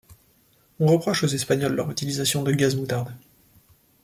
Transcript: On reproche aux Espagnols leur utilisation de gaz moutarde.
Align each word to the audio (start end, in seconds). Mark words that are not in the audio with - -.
On 0.79 0.87
reproche 0.87 1.23
aux 1.25 1.27
Espagnols 1.27 1.75
leur 1.75 1.91
utilisation 1.91 2.41
de 2.41 2.51
gaz 2.51 2.75
moutarde. 2.75 3.13